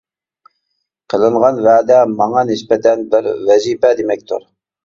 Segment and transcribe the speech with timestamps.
[1.13, 4.53] قىلىنغان ۋەدە ماڭا نىسبەتەن بىر ۋەزىپە دېمەكتۇر.